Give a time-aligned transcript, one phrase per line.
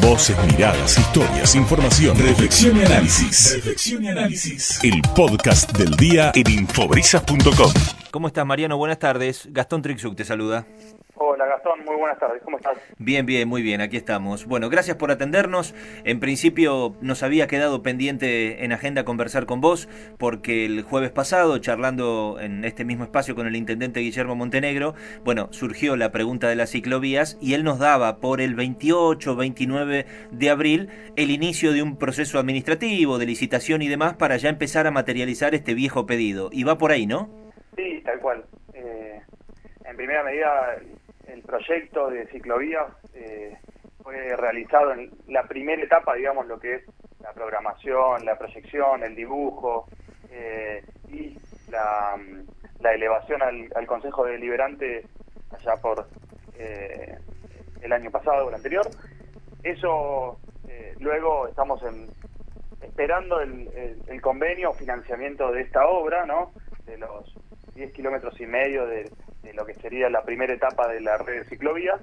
[0.00, 3.54] Voces, miradas, historias, información, reflexión y análisis.
[3.56, 4.82] Reflexión y análisis.
[4.82, 7.72] El podcast del día en infobrisas.com.
[8.10, 8.76] ¿Cómo estás, Mariano?
[8.76, 9.48] Buenas tardes.
[9.50, 10.66] Gastón Trixuk te saluda.
[11.18, 12.76] Hola Gastón, muy buenas tardes, ¿cómo estás?
[12.98, 14.44] Bien, bien, muy bien, aquí estamos.
[14.44, 15.74] Bueno, gracias por atendernos.
[16.04, 21.56] En principio nos había quedado pendiente en agenda conversar con vos porque el jueves pasado,
[21.56, 24.94] charlando en este mismo espacio con el intendente Guillermo Montenegro,
[25.24, 30.06] bueno, surgió la pregunta de las ciclovías y él nos daba por el 28, 29
[30.30, 34.86] de abril el inicio de un proceso administrativo, de licitación y demás para ya empezar
[34.86, 36.50] a materializar este viejo pedido.
[36.52, 37.30] Y va por ahí, ¿no?
[37.74, 38.44] Sí, tal cual.
[38.74, 39.22] Eh,
[39.86, 40.76] en primera medida
[41.26, 43.56] el proyecto de ciclovía eh,
[44.02, 46.82] fue realizado en la primera etapa, digamos, lo que es
[47.20, 49.88] la programación, la proyección, el dibujo
[50.30, 51.38] eh, y
[51.70, 52.16] la,
[52.92, 55.04] elevación al, Consejo Deliberante
[55.50, 56.06] allá por
[56.56, 57.18] eh,
[57.80, 58.86] el año pasado o el anterior.
[59.62, 60.38] Eso
[61.00, 61.82] luego estamos
[62.80, 63.68] esperando el,
[64.06, 66.52] el, convenio o financiamiento de esta obra, ¿no?
[66.84, 67.34] De los
[67.74, 69.10] 10 kilómetros y medio de,
[69.46, 72.00] de lo que sería la primera etapa de la red de ciclovías.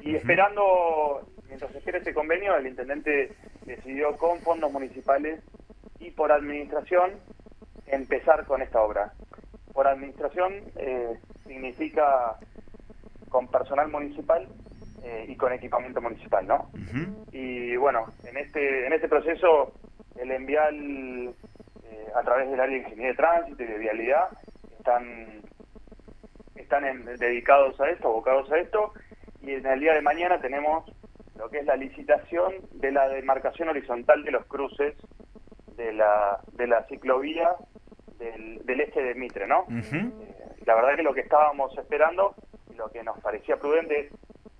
[0.00, 3.32] Y esperando, mientras se espera ese convenio, el intendente
[3.66, 5.42] decidió con fondos municipales
[6.00, 7.12] y por administración
[7.86, 9.12] empezar con esta obra.
[9.72, 12.36] Por administración eh, significa
[13.28, 14.48] con personal municipal
[15.02, 16.70] eh, y con equipamiento municipal, ¿no?
[17.32, 19.74] Y bueno, en este en este proceso
[20.16, 21.34] el envial
[21.84, 24.28] eh, a través del área de ingeniería de tránsito y de vialidad
[24.78, 25.42] están
[26.64, 28.92] están dedicados a esto, abocados a esto,
[29.40, 30.84] y en el día de mañana tenemos
[31.36, 34.94] lo que es la licitación de la demarcación horizontal de los cruces
[35.76, 37.50] de la, de la ciclovía
[38.18, 39.66] del, este de Mitre, ¿no?
[39.70, 40.10] Eh,
[40.64, 42.34] la verdad que lo que estábamos esperando
[42.76, 44.10] lo que nos parecía prudente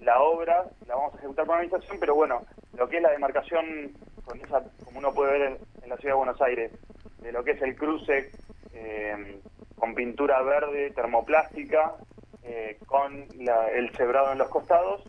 [0.01, 2.43] la obra la vamos a ejecutar por administración, pero bueno,
[2.77, 3.93] lo que es la demarcación,
[4.25, 6.73] con esa, como uno puede ver en, la ciudad de Buenos Aires,
[7.21, 8.31] de lo que es el cruce
[8.73, 9.41] eh,
[9.77, 11.95] con pintura verde termoplástica,
[12.43, 15.03] eh, con el cebrado en los costados.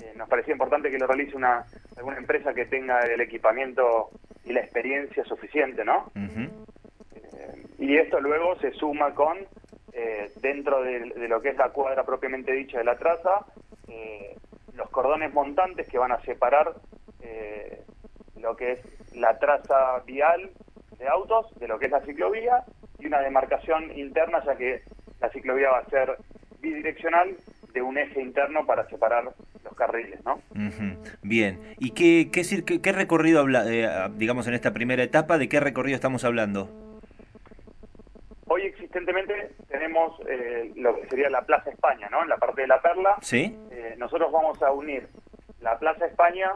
[0.00, 1.64] Eh, nos parecía importante que lo realice una
[1.96, 4.10] alguna empresa que tenga el equipamiento
[4.44, 6.10] y la experiencia suficiente, ¿no?
[6.16, 9.38] Eh, y esto luego se suma con,
[10.40, 13.44] dentro de, lo que es la cuadra propiamente dicha de la traza,
[14.74, 16.74] los cordones montantes que van a separar
[18.36, 20.50] lo que es la traza vial
[20.98, 22.64] de autos de lo que es la ciclovía
[23.00, 24.82] y una demarcación interna, ya que
[25.20, 26.16] la ciclovía va a ser
[26.60, 27.36] bidireccional
[27.72, 30.40] de un eje interno para separar los carriles, ¿no?
[31.22, 31.74] Bien.
[31.78, 35.94] ¿Y qué, qué, qué recorrido, habla, eh, digamos, en esta primera etapa, de qué recorrido
[35.94, 36.68] estamos hablando?
[38.46, 42.22] Hoy existentemente tenemos eh, lo que sería la Plaza España, ¿no?
[42.22, 43.16] En la parte de la Perla.
[43.20, 43.56] Sí.
[43.70, 45.08] Eh, nosotros vamos a unir
[45.60, 46.54] la Plaza España,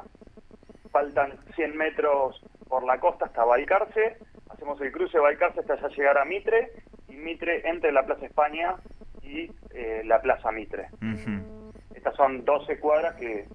[0.90, 4.16] faltan 100 metros por la costa hasta Balcarce,
[4.64, 6.72] hacemos el cruce de Balcarce hasta ya llegar a Mitre,
[7.08, 8.76] y Mitre entre la Plaza España
[9.22, 10.88] y eh, la Plaza Mitre.
[11.94, 13.46] Estas son 12 cuadras que,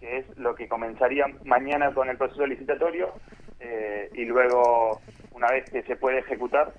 [0.00, 3.12] es lo que comenzaría mañana con el proceso licitatorio
[3.58, 5.00] eh, y luego,
[5.32, 6.72] una vez que se puede ejecutar,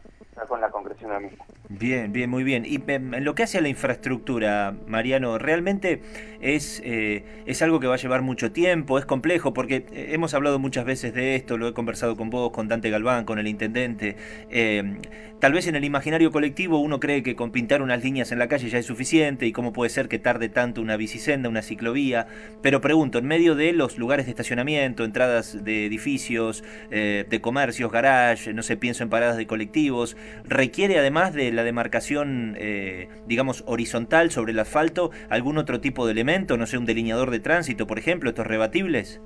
[0.48, 1.46] con la concreción de la misma.
[1.76, 2.66] Bien, bien, muy bien.
[2.68, 6.02] Y em, en lo que hace a la infraestructura, Mariano, ¿realmente
[6.40, 9.00] es, eh, es algo que va a llevar mucho tiempo?
[9.00, 9.54] ¿Es complejo?
[9.56, 12.92] Porque eh, hemos hablado muchas veces de esto, lo he conversado con vos, con Dante
[12.92, 14.18] Galván, con el intendente.
[14.52, 15.00] Em,
[15.40, 18.48] tal vez en el imaginario colectivo uno cree que con pintar unas líneas en la
[18.48, 22.28] calle ya es suficiente y cómo puede ser que tarde tanto una bicisenda, una ciclovía.
[22.62, 27.92] Pero pregunto, en medio de los lugares de estacionamiento, entradas de edificios, eh, de comercios,
[27.92, 33.64] garage, no sé, pienso en paradas de colectivos, requiere además de la demarcación, eh, digamos,
[33.68, 37.88] horizontal sobre el asfalto, algún otro tipo de elemento, no sé, un delineador de tránsito,
[37.88, 39.22] por ejemplo, estos rebatibles?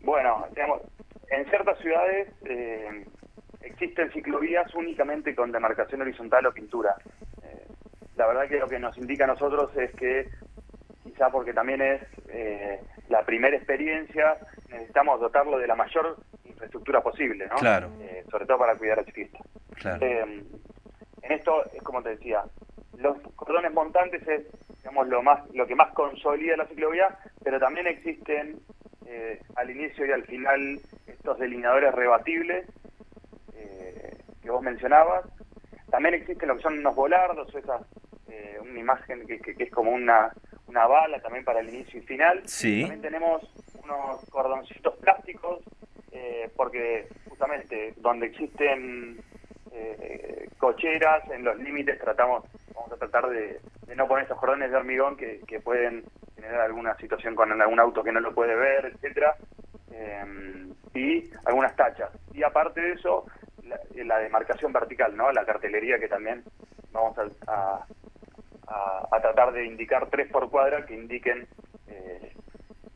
[0.00, 0.82] Bueno, digamos,
[1.30, 3.04] en ciertas ciudades eh,
[3.62, 6.94] existen ciclovías únicamente con demarcación horizontal o pintura.
[7.42, 7.66] Eh,
[8.16, 10.28] la verdad que lo que nos indica a nosotros es que,
[11.02, 12.02] quizá porque también es
[13.08, 14.36] la primera experiencia,
[14.68, 17.56] necesitamos dotarlo de la mayor infraestructura posible, ¿no?
[17.56, 17.90] Claro.
[18.30, 19.38] sobre todo para cuidar al ciclista.
[20.00, 20.44] Eh,
[21.26, 22.44] en esto es como te decía,
[22.98, 24.46] los cordones montantes es
[24.78, 28.60] digamos lo más lo que más consolida la ciclovía, pero también existen
[29.06, 32.66] eh, al inicio y al final estos delineadores rebatibles
[33.54, 35.26] eh, que vos mencionabas.
[35.90, 37.80] También existen lo que son unos volardos, esa
[38.60, 40.32] una imagen que, es como una,
[40.66, 42.42] una bala también para el inicio y final.
[42.82, 43.42] También tenemos
[43.84, 45.62] unos cordoncitos plásticos,
[46.56, 49.35] porque justamente donde existen eh,
[50.66, 52.42] cocheras, en los límites tratamos,
[52.74, 53.60] vamos a tratar de,
[53.94, 56.02] no poner estos cordones de hormigón que, pueden
[56.34, 59.36] generar alguna situación con algún auto que no lo puede ver, etcétera,
[60.92, 62.10] y algunas tachas.
[62.34, 63.26] Y aparte de eso,
[63.94, 65.30] la, demarcación vertical, ¿no?
[65.30, 66.42] La cartelería que también
[66.90, 67.16] vamos
[67.46, 67.86] a,
[68.66, 71.46] a, tratar de indicar tres por cuadra que indiquen
[71.86, 72.32] eh,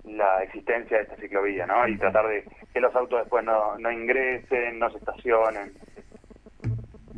[0.06, 1.86] la existencia de esta ciclovía, ¿no?
[1.86, 5.72] Y tratar de que los autos después no, no ingresen, no se estacionen.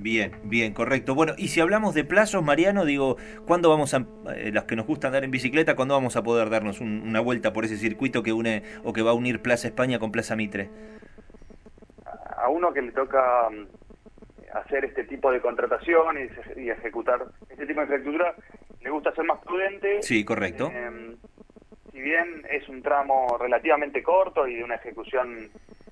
[0.03, 1.15] Bien, bien, correcto.
[1.15, 3.17] Bueno, y si hablamos de plazos, Mariano, digo,
[3.47, 4.05] ¿cuándo vamos a,
[4.35, 7.53] eh, los que nos gusta andar en bicicleta, cuándo vamos a poder darnos una vuelta
[7.53, 10.71] por ese circuito que une o que va a unir Plaza España con Plaza Mitre?
[12.37, 16.17] A uno que le toca mm, hacer este tipo de contratación
[16.57, 18.35] y, ejecutar este tipo de infraestructura,
[18.81, 20.03] le gusta ser más prudente.
[20.03, 20.69] Sí, correcto.
[20.75, 21.17] Em,
[21.93, 25.49] si bien es un tramo relativamente corto y de una ejecución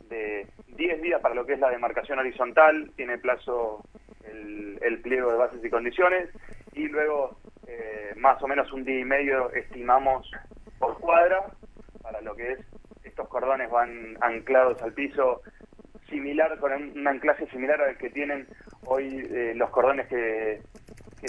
[0.08, 3.84] de 10 días para lo que es la demarcación horizontal, tiene plazo
[4.80, 6.28] el, pliego de bases y condiciones,
[6.72, 10.30] y luego eh, más o menos un día y medio estimamos
[10.78, 11.44] por cuadra,
[12.02, 12.58] para lo que es,
[13.04, 15.42] estos cordones van anclados al piso,
[16.08, 18.46] similar, con un anclaje similar al que tienen
[18.86, 20.60] hoy eh, los cordones que,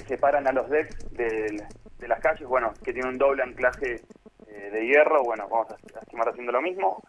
[0.08, 1.64] separan a los decks de,
[2.08, 4.02] las calles, bueno, que tiene un doble anclaje
[4.48, 7.04] eh, de hierro, bueno, vamos a estimar haciendo lo mismo,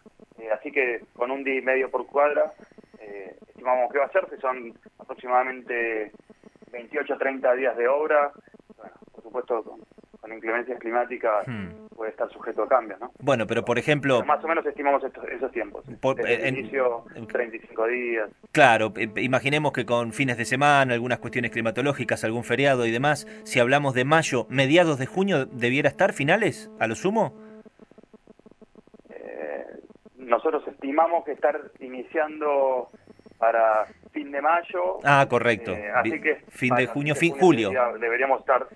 [0.53, 2.53] así que con un día y medio por cuadra
[3.63, 6.11] estimamos que va a hacerse, son aproximadamente
[6.73, 8.31] 28 30 días de obra,
[8.75, 9.79] bueno, por supuesto con,
[10.33, 11.95] inclemencias climáticas hmm.
[11.95, 13.11] puede estar sujeto a cambios, ¿no?
[13.19, 14.23] Bueno, pero por ejemplo...
[14.23, 15.85] más o menos estimamos esos tiempos.
[16.01, 18.29] Por, Desde el inicio, 35 días.
[18.51, 23.27] Claro, eh, imaginemos que con fines de semana, algunas cuestiones climatológicas, algún feriado y demás,
[23.43, 27.33] si hablamos de mayo, mediados de junio, ¿debiera estar finales, a lo sumo?
[29.09, 29.65] Eh,
[30.17, 32.89] nosotros estimamos que estar iniciando
[33.37, 34.99] para fin de mayo.
[35.03, 35.71] Ah, correcto.
[35.71, 37.71] Eh, así que fin de junio, fin julio.
[37.99, 38.67] Deberíamos estar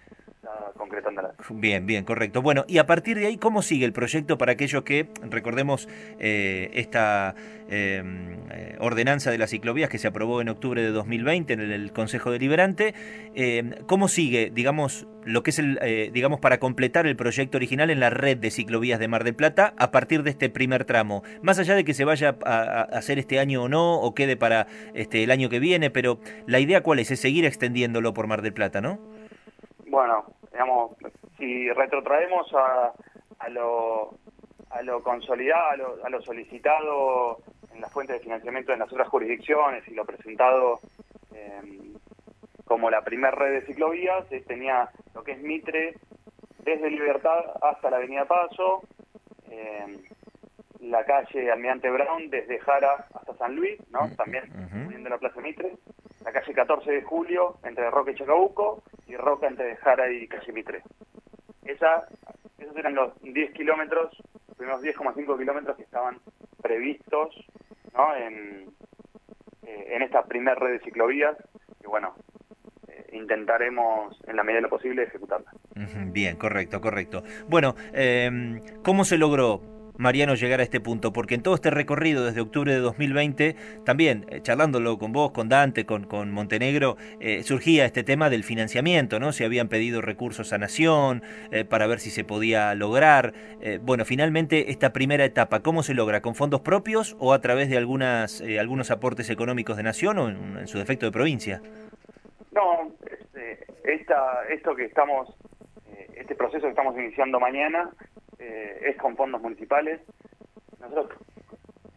[0.75, 1.33] concretándola.
[1.50, 2.42] Bien, bien, correcto.
[2.42, 5.88] Bueno, y a partir de ahí, ¿cómo sigue el proyecto para aquellos que, recordemos,
[6.19, 7.36] eh, esta
[7.69, 12.31] eh, ordenanza de las ciclovías que se aprobó en octubre de 2020 en el, Consejo
[12.31, 12.94] Deliberante,
[13.33, 17.89] em, ¿cómo sigue, digamos, lo que es el, eh, digamos, para completar el proyecto original
[17.89, 21.24] en la red de ciclovías de Mar del Plata a partir de este primer tramo?
[21.42, 24.68] Más allá de que se vaya a, hacer este año o no, o quede para
[24.94, 28.42] este, el año que viene, pero la idea cuál es, es seguir extendiéndolo por Mar
[28.42, 29.00] del Plata, ¿no?
[29.88, 30.25] Bueno,
[31.47, 32.91] si retrotraemos a,
[33.39, 34.17] a lo
[34.69, 37.38] a lo consolidado, a lo, solicitado
[37.73, 40.81] en la fuente de financiamiento de las otras jurisdicciones y lo presentado
[41.33, 41.94] em,
[42.65, 45.95] como la primera red de ciclovías, tenía lo que es Mitre
[46.65, 48.81] desde Libertad hasta la Avenida Paso,
[49.49, 50.03] em,
[50.81, 54.09] la calle Almirante Brown desde Jara hasta San Luis, ¿no?
[54.17, 54.51] También
[54.85, 55.77] uniendo la Plaza Mitre,
[56.25, 60.51] la calle 14 de Julio entre Roca y Chacabuco y Roca entre Jara y Calle
[60.51, 60.83] Mitre.
[61.68, 62.08] Esa,
[62.58, 64.18] esos eran los 10 kilómetros,
[64.48, 66.19] los primeros 10,5 kilómetros que estaban
[66.62, 67.36] previstos
[67.94, 68.16] ¿no?
[68.16, 68.69] en,
[69.64, 71.38] eh, en esta primera red de ciclovías,
[71.81, 72.16] que bueno,
[72.88, 75.52] eh, intentaremos en la medida de lo posible ejecutarla.
[76.08, 77.24] Bien, correcto, correcto.
[77.48, 81.11] Bueno, eh, ¿cómo se logró Mariano, llegar a este punto?
[81.11, 85.49] Porque en todo este recorrido desde octubre de 2020, también eh, charlándolo con vos, con
[85.49, 89.31] Dante, con, Montenegro, eh, surgía este tema del financiamiento, ¿no?
[89.31, 93.33] Se habían pedido recursos a Nación eh, para ver si se podía lograr.
[93.81, 96.21] bueno, finalmente esta primera etapa, ¿cómo se logra?
[96.21, 100.68] ¿Con fondos propios o a través de algunas, algunos aportes económicos de Nación o en,
[100.68, 101.61] su defecto de provincia?
[102.51, 103.66] No, este,
[104.54, 105.33] esto que estamos,
[106.16, 107.89] este proceso que estamos iniciando mañana,
[108.39, 110.01] eh, es con fondos municipales.
[110.79, 111.19] Nosotros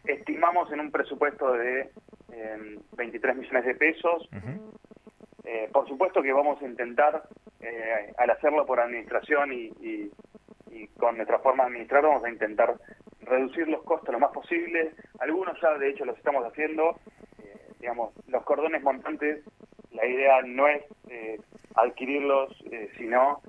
[0.05, 1.91] estimamos en un presupuesto de
[2.97, 4.29] 23 millones de pesos.
[5.43, 7.23] Eh, por supuesto que vamos a intentar,
[7.59, 10.11] eh, al hacerlo por administración y,
[10.97, 12.75] con nuestra forma de administrar, vamos a intentar
[13.21, 14.93] reducir los costos lo más posible.
[15.19, 16.95] Algunos ya, de hecho, los estamos haciendo.
[17.79, 19.43] digamos, los cordones montantes,
[19.91, 20.83] la idea no es
[21.75, 22.55] adquirirlos,
[22.97, 23.41] sino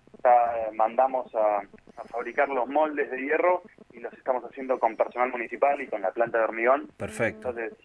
[0.73, 1.63] mandamos a,
[1.97, 6.03] a fabricar los moldes de hierro y los estamos haciendo con personal municipal y con
[6.03, 6.89] la planta de hormigón.
[6.97, 7.51] Perfecto.
[7.51, 7.79] Entonces,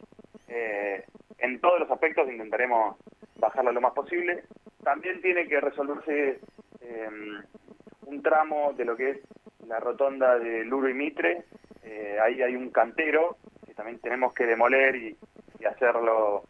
[0.48, 1.04] eh,
[1.40, 2.98] en todos los aspectos intentaremos
[3.36, 4.44] bajarlo lo más posible.
[4.84, 6.40] También tiene que resolverse
[6.82, 7.10] eh,
[8.06, 9.18] un tramo de lo que es
[9.68, 11.44] la rotonda de Luro y Mitre.
[11.84, 15.18] Eh, ahí hay un cantero que también tenemos que demoler y,
[15.66, 16.44] hacerlo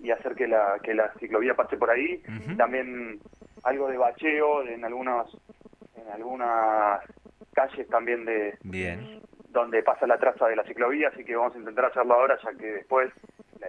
[0.00, 2.22] y, hacer que la, que la ciclovía pase por ahí.
[2.56, 3.20] También
[3.64, 5.36] algo de bacheo en algunos
[6.04, 7.00] en algunas
[7.54, 9.20] calles también de Bien.
[9.48, 12.52] donde pasa la traza de la ciclovía, así que vamos a intentar hacerlo ahora, ya
[12.58, 13.12] que después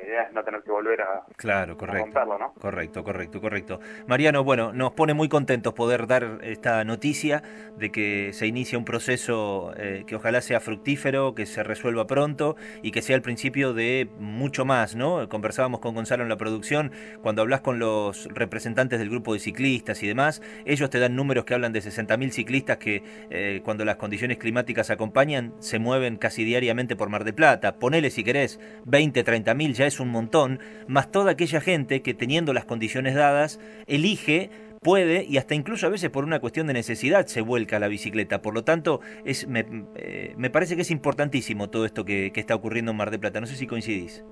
[0.05, 2.53] idea es no tener que volver a, claro, correcto, romperlo, ¿no?
[2.53, 3.79] Correcto, correcto, correcto.
[4.07, 7.43] Mariano, bueno, nos pone muy contentos poder dar esta noticia
[7.77, 12.55] de que se inicia un proceso eh, que ojalá sea fructífero, que se resuelva pronto
[12.81, 15.27] y que sea el principio de mucho más, ¿no?
[15.29, 20.03] Conversábamos con Gonzalo en la producción, cuando hablas con los representantes del grupo de ciclistas
[20.03, 23.95] y demás, ellos te dan números que hablan de 60.000 ciclistas que eh, cuando las
[23.97, 27.75] condiciones climáticas acompañan se mueven casi diariamente por Mar de Plata.
[27.77, 32.13] Ponele si querés 20, 30 mil, ya es un montón, más toda aquella gente que
[32.13, 34.49] teniendo las condiciones dadas, elige
[34.85, 37.87] puede y hasta incluso a veces por una cuestión de necesidad se vuelca a la
[37.87, 38.43] bicicleta.
[38.43, 42.91] Por lo tanto, es, me, eh, parece que es importantísimo todo esto que, está ocurriendo
[42.91, 43.41] en Mar de Plata.
[43.41, 44.23] No sé si coincidís.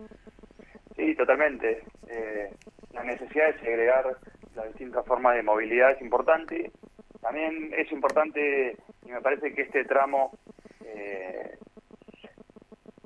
[0.96, 1.82] Sí, totalmente.
[2.08, 2.54] Eh,
[2.94, 4.06] la necesidad de segregar
[4.56, 6.72] las distintas formas de movilidad es importante.
[7.20, 8.78] También es importante,
[9.08, 10.38] y me parece que este tramo
[10.86, 11.58] eh,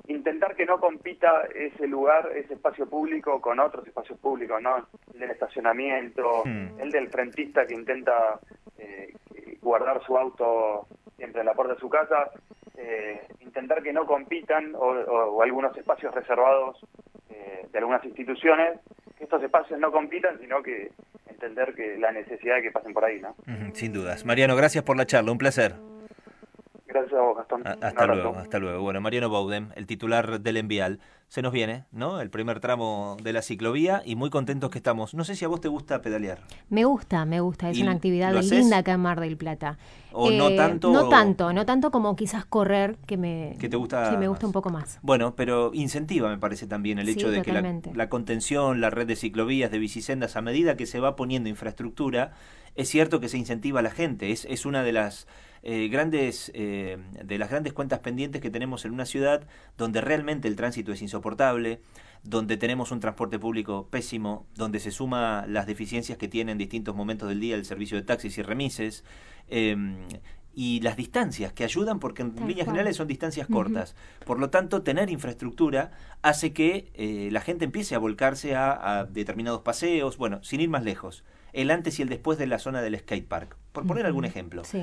[0.08, 4.88] intentar que no compita ese lugar, ese espacio público con otros espacios públicos, ¿no?
[5.12, 6.80] El del estacionamiento, hmm.
[6.80, 8.40] el del frentista que intenta
[8.78, 9.14] eh,
[9.60, 10.86] guardar su auto
[11.16, 12.30] siempre en la puerta de su casa,
[12.76, 16.78] eh, intentar que no compitan o, algunos espacios reservados
[17.28, 18.80] eh, de algunas instituciones,
[19.16, 20.90] que estos espacios no compitan, sino que
[21.26, 23.34] entender que la necesidad de que pasen por ahí, ¿no?
[23.74, 24.24] Sin dudas.
[24.24, 25.74] Mariano, gracias por la charla, un placer.
[26.98, 27.62] Gracias a vos, Gastón.
[27.66, 28.82] hasta luego, hasta luego.
[28.82, 31.00] Bueno, Mariano Baudem, el titular del Envial.
[31.28, 32.22] Se nos viene, ¿no?
[32.22, 35.12] El primer tramo de la ciclovía y muy contentos que estamos.
[35.12, 36.38] No sé si a vos te gusta pedalear.
[36.70, 37.68] Me gusta, me gusta.
[37.68, 39.76] Es una actividad linda acá en Mar del Plata.
[40.12, 40.90] ¿O no eh, tanto?
[40.90, 44.52] No tanto, no tanto como quizás correr, que me, que te gusta, me gusta un
[44.52, 44.98] poco más.
[45.02, 49.14] Bueno, pero incentiva, me parece también, el hecho de que la, contención, la red de
[49.14, 52.32] ciclovías, de bicisendas, a medida que se va poniendo infraestructura,
[52.74, 54.32] es cierto que se incentiva a la gente.
[54.32, 55.26] Es, es una de las
[55.62, 59.46] eh, grandes, eh, de las grandes cuentas pendientes que tenemos en una ciudad
[59.76, 61.80] donde realmente el tránsito es insoportable,
[62.22, 66.94] donde tenemos un transporte público pésimo, donde se suma las deficiencias que tiene en distintos
[66.94, 69.04] momentos del día el servicio de taxis y remises.
[69.48, 69.96] Em,
[70.54, 73.94] y las distancias que ayudan porque en líneas generales son distancias cortas.
[74.26, 79.04] Por lo tanto, tener infraestructura hace que eh, la gente empiece a volcarse a, a,
[79.04, 81.22] determinados paseos, bueno, sin ir más lejos,
[81.52, 84.64] el antes y el después de la zona del skatepark, por poner algún ejemplo.
[84.64, 84.82] Sí.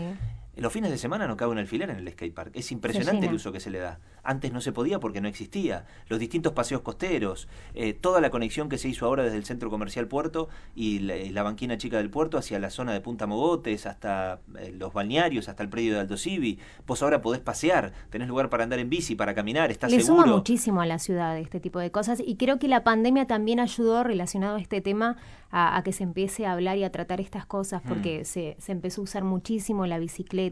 [0.57, 2.55] Los fines de semana no cabe un alfiler en el skatepark.
[2.55, 3.99] Es impresionante el uso que se le da.
[4.23, 5.85] Antes no se podía porque no existía.
[6.07, 9.69] Los distintos paseos costeros, eh, toda la conexión que se hizo ahora desde el centro
[9.69, 14.39] comercial Puerto y la, banquina chica del puerto hacia la zona de Punta Mogotes, hasta
[14.57, 16.57] eh, los balnearios, hasta el predio de Alto Civi.
[16.87, 20.23] Vos ahora podés pasear, tenés lugar para andar en bici, para caminar, estás le seguro.
[20.23, 23.59] suma muchísimo a la ciudad este tipo de cosas y creo que la pandemia también
[23.59, 25.17] ayudó relacionado a este tema
[25.51, 28.25] a, que se empiece a hablar y a tratar estas cosas porque mm.
[28.25, 30.44] se, se empezó a usar muchísimo la bicicleta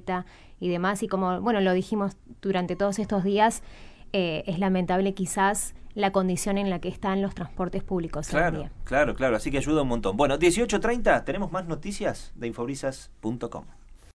[0.60, 1.04] y demás.
[1.04, 3.64] Y como, bueno, lo dijimos durante todos estos días,
[4.14, 8.28] eh, es lamentable quizás la condición en la que están los transportes públicos.
[8.28, 9.36] Claro, claro, claro.
[9.36, 10.18] Así que ayuda un montón.
[10.18, 13.66] Bueno, 18.30, tenemos más noticias de infobrisas.com.